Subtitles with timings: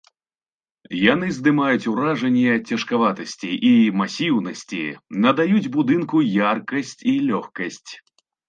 [1.13, 4.81] Яны здымаюць уражанне цяжкаватасці і масіўнасці,
[5.27, 7.91] надаюць будынку яркасць і лёгкасць.